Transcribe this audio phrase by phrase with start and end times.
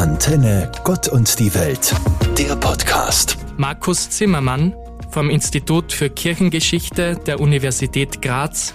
[0.00, 1.94] Antenne Gott und die Welt,
[2.38, 3.36] der Podcast.
[3.58, 4.74] Markus Zimmermann
[5.10, 8.72] vom Institut für Kirchengeschichte der Universität Graz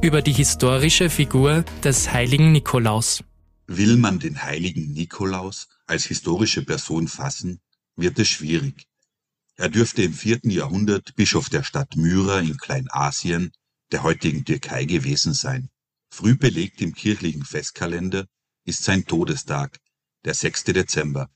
[0.00, 3.22] über die historische Figur des heiligen Nikolaus.
[3.66, 7.60] Will man den heiligen Nikolaus als historische Person fassen,
[7.94, 8.86] wird es schwierig.
[9.56, 13.52] Er dürfte im vierten Jahrhundert Bischof der Stadt Myra in Kleinasien,
[13.92, 15.68] der heutigen Türkei gewesen sein.
[16.08, 18.24] Früh belegt im kirchlichen Festkalender
[18.64, 19.78] ist sein Todestag,
[20.24, 20.64] der 6.
[20.64, 21.30] Dezember.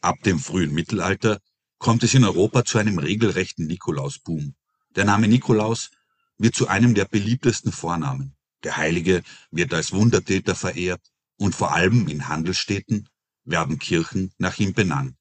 [0.00, 1.40] Ab dem frühen Mittelalter
[1.78, 4.54] kommt es in Europa zu einem regelrechten Nikolausboom.
[4.96, 5.90] Der Name Nikolaus
[6.38, 8.34] wird zu einem der beliebtesten Vornamen.
[8.64, 11.02] Der Heilige wird als Wundertäter verehrt
[11.36, 13.08] und vor allem in Handelsstädten
[13.44, 15.16] werden Kirchen nach ihm benannt.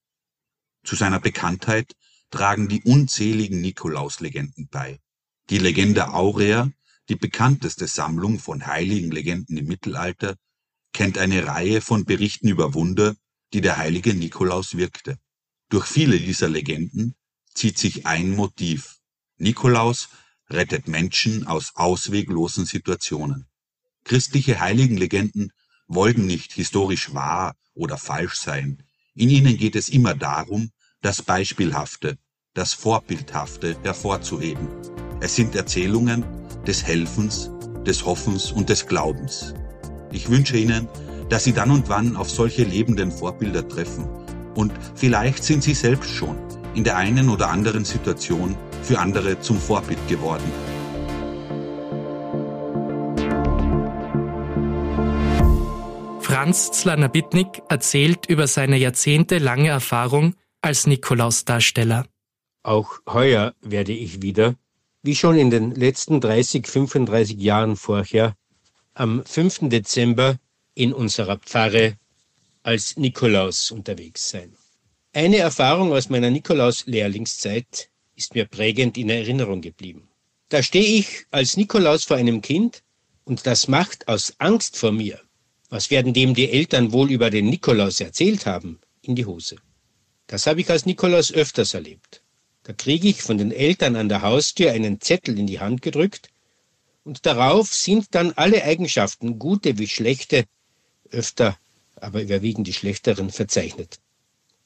[0.83, 1.93] Zu seiner Bekanntheit
[2.29, 4.99] tragen die unzähligen Nikolauslegenden bei.
[5.49, 6.71] Die Legende Aurea,
[7.09, 10.35] die bekannteste Sammlung von heiligen Legenden im Mittelalter,
[10.99, 13.15] kennt eine Reihe von Berichten über Wunder,
[13.53, 15.17] die der heilige Nikolaus wirkte.
[15.69, 17.15] Durch viele dieser Legenden
[17.53, 18.97] zieht sich ein Motiv.
[19.37, 20.09] Nikolaus
[20.49, 23.47] rettet Menschen aus ausweglosen Situationen.
[24.03, 25.53] Christliche Heiligenlegenden
[25.87, 28.83] wollen nicht historisch wahr oder falsch sein.
[29.15, 32.17] In ihnen geht es immer darum, das Beispielhafte,
[32.53, 34.67] das Vorbildhafte hervorzuheben.
[35.21, 36.25] Es sind Erzählungen
[36.67, 37.51] des Helfens,
[37.85, 39.53] des Hoffens und des Glaubens.
[40.11, 40.87] Ich wünsche Ihnen,
[41.29, 44.07] dass Sie dann und wann auf solche lebenden Vorbilder treffen.
[44.55, 46.35] Und vielleicht sind Sie selbst schon
[46.73, 50.51] in der einen oder anderen Situation für andere zum Vorbild geworden.
[56.21, 62.05] Franz Zlanabitnik erzählt über seine jahrzehntelange Erfahrung als Nikolausdarsteller.
[62.63, 64.55] Auch heuer werde ich wieder,
[65.03, 68.35] wie schon in den letzten 30, 35 Jahren vorher,
[68.99, 69.69] am 5.
[69.69, 70.39] Dezember
[70.75, 71.97] in unserer Pfarre
[72.63, 74.57] als Nikolaus unterwegs sein.
[75.13, 80.09] Eine Erfahrung aus meiner Nikolaus-Lehrlingszeit ist mir prägend in Erinnerung geblieben.
[80.49, 82.83] Da stehe ich als Nikolaus vor einem Kind
[83.23, 85.21] und das macht aus Angst vor mir,
[85.69, 89.55] was werden dem die Eltern wohl über den Nikolaus erzählt haben, in die Hose.
[90.27, 92.21] Das habe ich als Nikolaus öfters erlebt.
[92.63, 96.29] Da kriege ich von den Eltern an der Haustür einen Zettel in die Hand gedrückt
[97.03, 100.45] und darauf sind dann alle Eigenschaften, gute wie schlechte,
[101.11, 101.57] öfter
[101.95, 103.99] aber überwiegend die schlechteren, verzeichnet.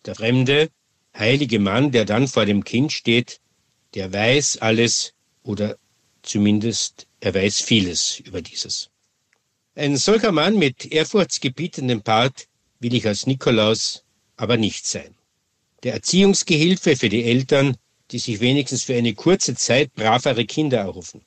[0.06, 0.70] Der fremde,
[1.18, 3.40] heilige Mann, der dann vor dem Kind steht,
[3.94, 5.78] der weiß alles oder
[6.22, 8.90] zumindest er weiß vieles über dieses.
[9.76, 12.48] Ein solcher Mann mit ehrfurchtsgebietendem Part
[12.80, 14.04] will ich als Nikolaus
[14.36, 15.16] aber nicht sein.
[15.84, 17.78] Der Erziehungsgehilfe für die Eltern,
[18.12, 21.22] die sich wenigstens für eine kurze Zeit bravere Kinder erhoffen.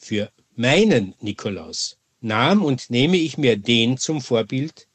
[0.00, 4.86] Für meinen Nikolaus nahm und nehme ich mir den zum Vorbild,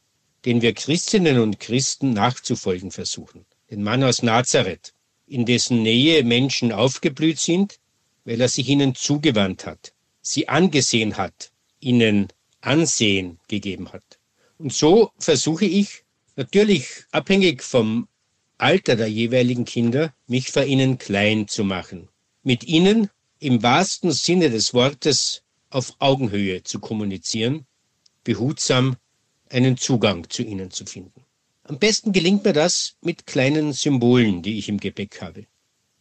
[0.45, 4.93] den wir Christinnen und Christen nachzufolgen versuchen, den Mann aus Nazareth,
[5.27, 7.79] in dessen Nähe Menschen aufgeblüht sind,
[8.25, 12.27] weil er sich ihnen zugewandt hat, sie angesehen hat, ihnen
[12.61, 14.19] Ansehen gegeben hat.
[14.57, 16.03] Und so versuche ich,
[16.35, 18.07] natürlich abhängig vom
[18.57, 22.09] Alter der jeweiligen Kinder, mich vor ihnen klein zu machen,
[22.43, 23.09] mit ihnen
[23.43, 27.65] im wahrsten Sinne des Wortes auf Augenhöhe zu kommunizieren,
[28.23, 28.95] behutsam
[29.49, 31.25] einen Zugang zu ihnen zu finden.
[31.63, 35.45] Am besten gelingt mir das mit kleinen Symbolen, die ich im Gepäck habe.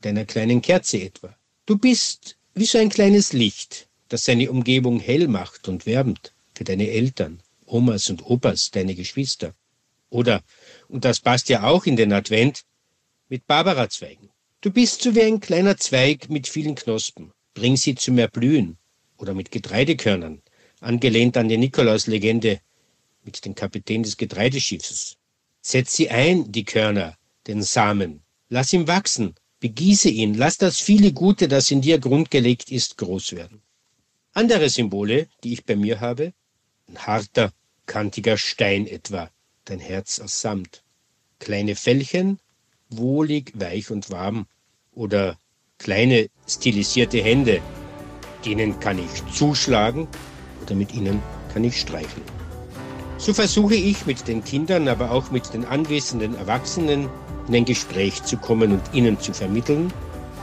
[0.03, 1.37] Deiner kleinen Kerze etwa.
[1.67, 6.65] Du bist wie so ein kleines Licht, das seine Umgebung hell macht und wärmt für
[6.65, 9.53] deine Eltern, Omas und Opas, deine Geschwister.
[10.11, 10.43] Oder,
[10.89, 12.65] und das passt ja auch in den Advent,
[13.29, 14.32] mit Barbarazweigen.
[14.63, 17.33] Du bist so wie ein kleiner Zweig mit vielen Knospen.
[17.53, 18.79] Bring sie zum Erblühen.
[19.17, 20.41] Oder mit Getreidekörnern,
[20.79, 22.61] angelehnt an die Nikolaus-Legende
[23.25, 25.17] mit dem Kapitän des Getreideschiffes.
[25.63, 27.19] Setz sie ein, die Körner,
[27.49, 28.23] den Samen.
[28.51, 33.33] Lass ihn wachsen, begieße ihn, lass das viele Gute, das in dir grundgelegt ist, groß
[33.33, 33.63] werden.
[34.33, 36.35] Andere Symbole, die ich bei mir habe,
[36.87, 37.53] ein harter,
[37.87, 39.29] kantiger Stein etwa,
[39.65, 40.85] dein Herz aus Samt.
[41.41, 42.39] Kleine Fellchen,
[42.97, 44.47] wohlig, weich und warm.
[44.95, 45.37] Oder
[45.79, 47.61] kleine, stilisierte Hände,
[48.45, 50.09] denen kann ich zuschlagen
[50.63, 51.23] oder mit ihnen
[51.53, 52.25] kann ich streicheln.
[53.19, 57.09] So versuche ich mit den Kindern, aber auch mit den anwesenden Erwachsenen
[57.49, 59.93] in ein Gespräch zu kommen und ihnen zu vermitteln,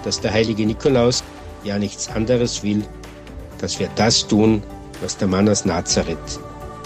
[0.03, 1.23] dass der heilige Nikolaus
[1.63, 2.85] ja nichts anderes will,
[3.59, 4.63] dass wir das tun,
[5.01, 6.39] was der Mann aus Nazareth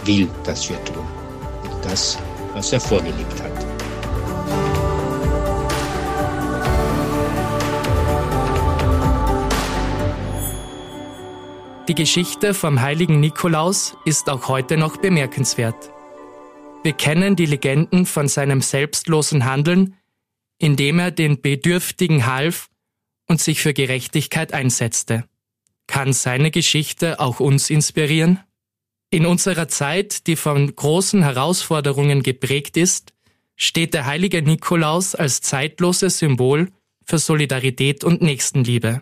[0.05, 1.05] will, dass wir tun.
[1.63, 2.17] Und das,
[2.53, 3.72] was er vorgelebt hat.
[11.89, 15.91] Die Geschichte vom heiligen Nikolaus ist auch heute noch bemerkenswert.
[16.81, 19.95] Wir kennen die Legenden von seinem selbstlosen Handeln,
[20.59, 22.69] indem er den Bedürftigen half
[23.27, 25.25] und sich für Gerechtigkeit einsetzte.
[25.85, 28.39] Kann seine Geschichte auch uns inspirieren?
[29.09, 33.11] In unserer Zeit, die von großen Herausforderungen geprägt ist,
[33.57, 36.71] steht der heilige Nikolaus als zeitloses Symbol
[37.05, 39.01] für Solidarität und Nächstenliebe.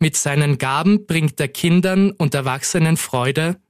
[0.00, 3.60] Mit seinen Gaben bringt er Kindern und Erwachsenen Freude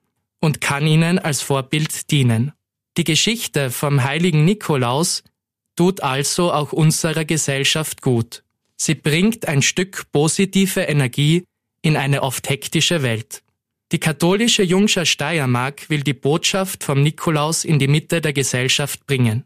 [0.41, 2.53] und kann ihnen als Vorbild dienen.
[2.97, 5.23] Die Geschichte vom heiligen Nikolaus
[5.77, 8.43] tut also auch unserer Gesellschaft gut.
[8.77, 11.45] Sie bringt ein Stück positive Energie
[11.83, 13.43] in eine oft hektische Welt.
[13.91, 19.45] Die katholische Jungscher Steiermark will die Botschaft vom Nikolaus in die Mitte der Gesellschaft bringen.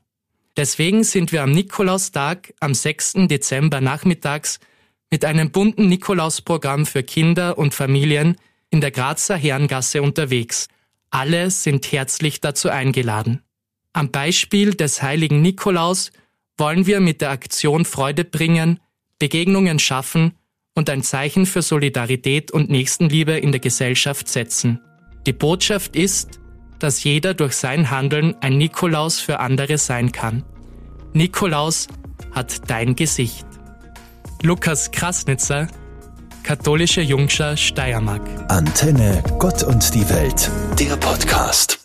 [0.56, 3.28] Deswegen sind wir am Nikolaustag am 6.
[3.28, 4.58] Dezember nachmittags
[5.12, 8.36] mit einem bunten Nikolausprogramm für Kinder und Familien
[8.70, 10.68] in der Grazer Herrengasse unterwegs.
[11.10, 13.42] Alle sind herzlich dazu eingeladen.
[13.92, 16.12] Am Beispiel des heiligen Nikolaus
[16.56, 18.80] wollen wir mit der Aktion Freude bringen,
[19.18, 20.32] Begegnungen schaffen
[20.74, 24.80] und ein Zeichen für Solidarität und Nächstenliebe in der Gesellschaft setzen.
[25.26, 26.40] Die Botschaft ist,
[26.78, 30.42] dass jeder durch sein Handeln ein Nikolaus für andere sein kann.
[31.12, 31.86] Nikolaus
[32.32, 33.51] hat dein Gesicht.
[34.44, 35.68] Lukas Krasnitzer,
[36.42, 38.22] Katholische Jungscher Steiermark.
[38.48, 40.50] Antenne Gott und die Welt,
[40.80, 41.78] der Podcast.